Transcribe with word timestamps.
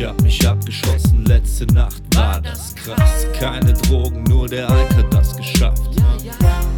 Ich 0.00 0.06
hab 0.06 0.22
mich 0.22 0.48
abgeschossen, 0.48 1.26
letzte 1.26 1.66
Nacht 1.74 2.02
war 2.14 2.40
das 2.40 2.74
krass. 2.74 3.26
Keine 3.38 3.74
Drogen, 3.74 4.22
nur 4.22 4.48
der 4.48 4.66
Alker 4.66 5.02
das 5.10 5.36
geschafft. 5.36 5.90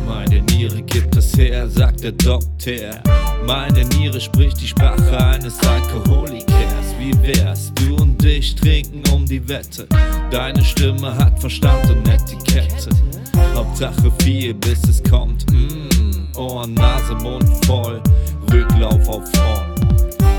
Meine 0.09 0.43
Niere 0.43 0.83
gibt 0.83 1.15
es 1.15 1.39
her, 1.39 1.69
sagt 1.69 2.03
der 2.03 2.11
Doktor. 2.11 3.01
Meine 3.47 3.85
Niere 3.85 4.21
spricht 4.21 4.61
die 4.61 4.67
Sprache 4.67 5.17
eines 5.25 5.57
Alkoholikers. 5.61 6.97
Wie 6.99 7.15
wär's, 7.23 7.73
du 7.77 7.95
und 7.95 8.25
ich 8.25 8.57
trinken 8.57 9.05
um 9.13 9.25
die 9.25 9.49
Wette. 9.49 9.87
Deine 10.33 10.65
Stimme 10.65 11.17
hat 11.17 11.39
Verstand 11.39 11.91
und 11.91 12.09
Etikette. 12.09 12.91
Hauptsache 13.55 14.11
viel, 14.21 14.53
bis 14.53 14.83
es 14.89 15.01
kommt. 15.01 15.47
Mm, 15.53 16.37
Ohren, 16.37 16.75
Nase, 16.75 17.15
Mund 17.15 17.49
voll, 17.67 18.03
Rücklauf 18.53 19.09
auf 19.09 19.23
vorn. 19.33 19.73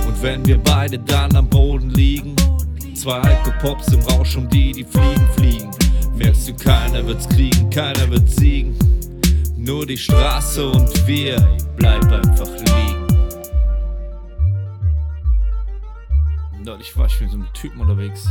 Und 0.06 0.22
wenn 0.22 0.46
wir 0.46 0.58
beide 0.58 1.00
dann 1.00 1.34
am 1.34 1.48
Boden 1.48 1.93
zwei 3.04 3.20
Alkopops 3.20 3.90
im 3.90 4.00
Rausch 4.04 4.38
um 4.38 4.48
die, 4.48 4.72
die 4.72 4.86
fliegen, 4.86 5.28
fliegen. 5.36 5.70
Merkst 6.16 6.48
du, 6.48 6.54
keiner 6.54 7.06
wird's 7.06 7.28
kriegen, 7.28 7.70
keiner 7.70 8.10
wird 8.10 8.30
siegen. 8.30 8.78
Nur 9.58 9.86
die 9.86 9.98
Straße 9.98 10.70
und 10.70 11.06
wir, 11.06 11.36
bleib 11.76 12.02
einfach 12.10 12.48
liegen. 12.48 13.08
Neulich 16.64 16.98
war 16.98 17.08
ich 17.08 17.20
mit 17.20 17.30
so 17.30 17.36
einem 17.36 17.54
Typen 17.54 17.82
unterwegs 17.82 18.26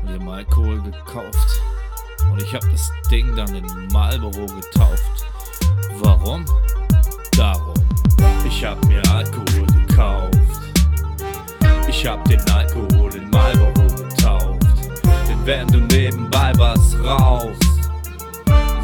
und 0.00 0.10
die 0.10 0.14
haben 0.14 0.28
Alkohol 0.28 0.80
gekauft. 0.80 1.60
Und 2.30 2.40
ich 2.40 2.54
hab 2.54 2.62
das 2.70 2.92
Ding 3.10 3.34
dann 3.34 3.52
in 3.52 3.66
Marlboro 3.92 4.46
getauft. 4.46 5.26
Warum? 5.94 6.44
Darum. 7.36 7.74
Ich 8.46 8.64
hab 8.64 8.84
mir 8.86 9.02
Alkohol 9.10 9.66
gekauft. 9.66 10.30
Ich 11.88 12.06
hab 12.06 12.24
den 12.26 12.38
Alkohol 12.42 12.57
wenn 15.48 15.66
du 15.68 15.78
nebenbei 15.78 16.52
was 16.58 16.94
rauchst, 17.02 17.80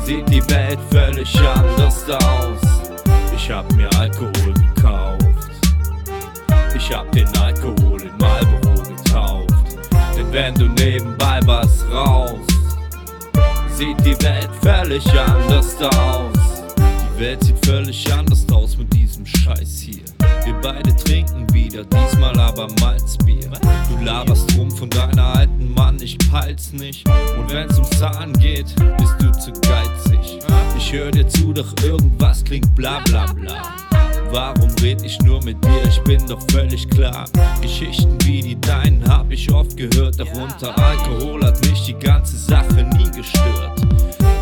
sieht 0.02 0.26
die 0.30 0.42
Welt 0.48 0.78
völlig 0.90 1.38
anders 1.40 2.08
aus. 2.08 2.90
Ich 3.36 3.50
hab 3.50 3.70
mir 3.74 3.90
Alkohol 3.98 4.54
gekauft. 4.54 5.50
Ich 6.74 6.90
hab 6.90 7.12
den 7.12 7.28
Alkohol 7.36 8.00
in 8.00 8.16
Marlboro 8.16 8.82
getauft. 8.82 9.76
Denn 10.16 10.32
wenn 10.32 10.54
du 10.54 10.68
nebenbei 10.82 11.38
was 11.44 11.84
rauchst, 11.92 12.50
sieht 13.76 14.00
die 14.00 14.18
Welt 14.22 14.48
völlig 14.62 15.06
anders 15.20 15.76
aus. 15.82 16.64
Die 16.78 17.20
Welt 17.20 17.44
sieht 17.44 17.66
völlig 17.66 18.10
anders 18.10 18.46
aus 18.50 18.78
mit 18.78 18.90
diesem 18.94 19.26
Scheiß 19.26 19.80
hier. 19.80 20.04
Wir 20.46 20.54
beide 20.62 20.96
trinken 20.96 21.46
wieder, 21.52 21.84
diesmal 21.84 22.38
aber 22.40 22.68
Malzbier. 22.80 23.50
Du 23.90 24.02
laberst 24.02 24.56
rum 24.56 24.70
von 24.70 24.88
deiner 24.88 25.40
ich 26.04 26.18
peil's 26.30 26.72
nicht. 26.72 27.08
Und 27.08 27.50
wenn's 27.50 27.78
um 27.78 27.84
Zahlen 27.92 28.32
geht, 28.34 28.66
bist 28.98 29.14
du 29.18 29.32
zu 29.32 29.52
geizig. 29.62 30.38
Ich 30.76 30.92
hör 30.92 31.10
dir 31.10 31.26
zu, 31.26 31.52
doch 31.52 31.72
irgendwas 31.82 32.44
klingt 32.44 32.74
bla 32.74 33.00
bla 33.06 33.26
bla. 33.32 33.62
Warum 34.30 34.70
red 34.82 35.02
ich 35.02 35.18
nur 35.20 35.42
mit 35.44 35.64
dir? 35.64 35.82
Ich 35.88 36.00
bin 36.02 36.24
doch 36.26 36.40
völlig 36.50 36.88
klar. 36.90 37.26
Geschichten 37.62 38.18
wie 38.24 38.42
die 38.42 38.60
deinen 38.60 39.08
hab 39.08 39.30
ich 39.30 39.50
oft 39.50 39.76
gehört, 39.76 40.20
doch 40.20 40.30
unter 40.32 40.76
Alkohol 40.76 41.42
hat 41.44 41.60
mich 41.66 41.86
die 41.86 41.94
ganze 41.94 42.36
Sache 42.36 42.84
nie 42.96 43.10
gestört. 43.10 43.80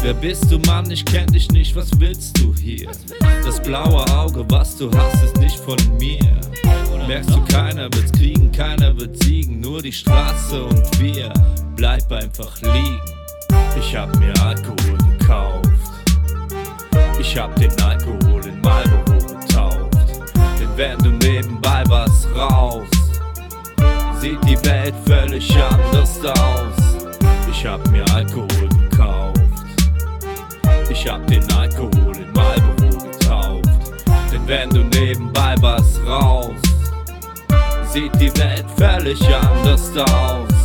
Wer 0.00 0.14
bist 0.14 0.50
du, 0.50 0.58
Mann? 0.60 0.90
Ich 0.90 1.04
kenn 1.04 1.28
dich 1.28 1.50
nicht, 1.52 1.76
was 1.76 1.88
willst 2.00 2.40
du 2.40 2.52
hier? 2.54 2.90
Das 3.44 3.62
blaue 3.62 4.04
Auge, 4.10 4.44
was 4.48 4.76
du 4.76 4.90
hast, 4.90 5.22
ist 5.22 5.38
nicht 5.38 5.56
von 5.56 5.76
mir. 6.00 6.40
Merkst 7.08 7.30
du, 7.30 7.44
keiner 7.44 7.92
wird's 7.92 8.12
kriegen, 8.12 8.50
keiner 8.52 8.96
wird 8.96 9.22
siegen, 9.22 9.60
nur 9.60 9.82
die 9.82 9.92
Straße 9.92 10.64
und 10.64 11.00
wir. 11.00 11.32
Bleib 11.76 12.10
einfach 12.12 12.60
liegen. 12.62 13.00
Ich 13.78 13.96
hab 13.96 14.16
mir 14.18 14.32
Alkohol 14.42 14.98
gekauft. 15.18 15.68
Ich 17.18 17.36
hab 17.36 17.54
den 17.56 17.72
Alkohol 17.82 18.46
in 18.46 18.60
Marlboro 18.60 19.18
getauft. 19.26 20.22
Denn 20.60 20.68
wenn 20.76 20.98
du 20.98 21.10
nebenbei 21.26 21.82
was 21.88 22.26
rauchst, 22.36 22.94
sieht 24.20 24.42
die 24.44 24.64
Welt 24.64 24.94
völlig 25.04 25.50
anders 25.56 26.24
aus. 26.24 27.06
Ich 27.50 27.66
hab 27.66 27.86
mir 27.90 28.04
Alkohol 28.12 28.68
gekauft. 28.90 29.40
Ich 30.90 31.08
hab 31.08 31.26
den 31.26 31.42
Alkohol 31.52 32.16
in 32.16 32.32
Marlboro 32.32 33.10
getauft. 33.10 33.68
Denn 34.32 34.46
wenn 34.46 34.70
du 34.70 34.84
nebenbei 34.98 35.54
was 35.60 35.91
sieht 37.92 38.14
die 38.18 38.34
Welt 38.38 38.64
völlig 38.78 39.20
anders 39.34 39.94
aus. 39.98 40.61